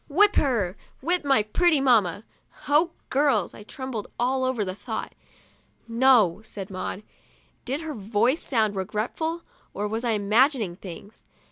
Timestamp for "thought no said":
4.73-6.71